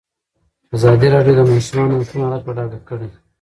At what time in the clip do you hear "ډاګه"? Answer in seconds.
2.57-2.79